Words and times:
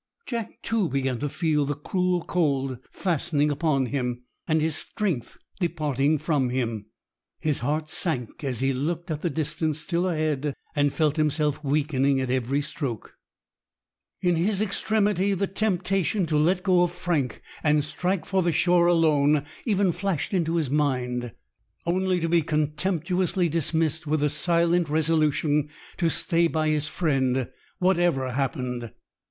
Jack, 0.25 0.63
too, 0.63 0.89
began 0.89 1.19
to 1.19 1.29
feel 1.29 1.63
the 1.63 1.75
cruel 1.75 2.23
cold 2.25 2.79
fastening 2.91 3.51
upon 3.51 3.85
him, 3.85 4.23
and 4.47 4.59
his 4.59 4.75
strength 4.75 5.37
departing 5.59 6.17
from 6.17 6.49
him. 6.49 6.87
His 7.39 7.59
heart 7.59 7.87
sank 7.87 8.43
as 8.43 8.61
he 8.61 8.73
looked 8.73 9.11
at 9.11 9.21
the 9.21 9.29
distance 9.29 9.77
still 9.77 10.07
ahead, 10.09 10.55
and 10.75 10.91
felt 10.91 11.17
himself 11.17 11.63
weakening 11.63 12.19
at 12.19 12.31
every 12.31 12.63
stroke. 12.63 13.13
In 14.21 14.37
his 14.37 14.59
extremity, 14.59 15.35
the 15.35 15.45
temptation 15.45 16.25
to 16.25 16.35
let 16.39 16.63
go 16.63 16.81
of 16.81 16.91
Frank, 16.91 17.39
and 17.61 17.83
strike 17.83 18.25
for 18.25 18.41
the 18.41 18.51
shore 18.51 18.87
alone, 18.87 19.45
even 19.67 19.91
flashed 19.91 20.33
into 20.33 20.55
his 20.55 20.71
mind, 20.71 21.31
only 21.85 22.19
to 22.19 22.27
be 22.27 22.41
contemptuously 22.41 23.49
dismissed 23.49 24.07
with 24.07 24.21
the 24.21 24.31
silent 24.31 24.89
resolution 24.89 25.69
to 25.97 26.09
stay 26.09 26.47
by 26.47 26.69
his 26.69 26.87
friend 26.87 27.51
whatever 27.77 28.31
happened. 28.31 28.93